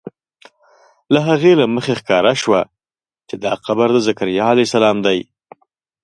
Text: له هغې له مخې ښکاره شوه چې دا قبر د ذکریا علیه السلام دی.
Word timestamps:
له 1.13 1.19
هغې 1.29 1.53
له 1.61 1.65
مخې 1.75 1.93
ښکاره 1.99 2.33
شوه 2.43 2.61
چې 3.27 3.35
دا 3.43 3.53
قبر 3.65 3.87
د 3.93 3.97
ذکریا 4.07 4.45
علیه 4.51 4.67
السلام 4.67 4.97
دی. 5.05 5.19